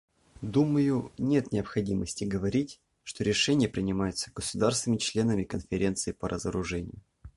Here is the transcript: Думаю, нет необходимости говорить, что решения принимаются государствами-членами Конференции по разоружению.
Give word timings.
Думаю, 0.41 1.11
нет 1.19 1.51
необходимости 1.51 2.23
говорить, 2.23 2.81
что 3.03 3.23
решения 3.23 3.69
принимаются 3.69 4.31
государствами-членами 4.33 5.43
Конференции 5.43 6.11
по 6.11 6.27
разоружению. 6.27 6.97